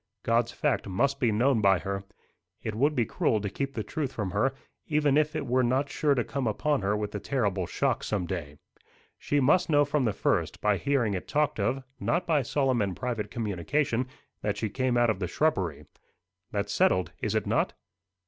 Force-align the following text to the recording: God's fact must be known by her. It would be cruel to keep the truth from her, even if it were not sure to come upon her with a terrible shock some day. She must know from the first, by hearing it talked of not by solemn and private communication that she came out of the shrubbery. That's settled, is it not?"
God's 0.23 0.51
fact 0.51 0.87
must 0.87 1.19
be 1.19 1.31
known 1.31 1.61
by 1.61 1.77
her. 1.77 2.03
It 2.63 2.73
would 2.73 2.95
be 2.95 3.05
cruel 3.05 3.39
to 3.39 3.51
keep 3.51 3.75
the 3.75 3.83
truth 3.83 4.11
from 4.11 4.31
her, 4.31 4.55
even 4.87 5.15
if 5.15 5.35
it 5.35 5.45
were 5.45 5.61
not 5.61 5.89
sure 5.91 6.15
to 6.15 6.23
come 6.23 6.47
upon 6.47 6.81
her 6.81 6.97
with 6.97 7.13
a 7.13 7.19
terrible 7.19 7.67
shock 7.67 8.03
some 8.03 8.25
day. 8.25 8.57
She 9.19 9.39
must 9.39 9.69
know 9.69 9.85
from 9.85 10.05
the 10.05 10.11
first, 10.13 10.59
by 10.59 10.77
hearing 10.77 11.13
it 11.13 11.27
talked 11.27 11.59
of 11.59 11.83
not 11.99 12.25
by 12.25 12.41
solemn 12.41 12.81
and 12.81 12.95
private 12.97 13.29
communication 13.29 14.07
that 14.41 14.57
she 14.57 14.71
came 14.71 14.97
out 14.97 15.11
of 15.11 15.19
the 15.19 15.27
shrubbery. 15.27 15.85
That's 16.49 16.73
settled, 16.73 17.11
is 17.21 17.35
it 17.35 17.45
not?" 17.45 17.73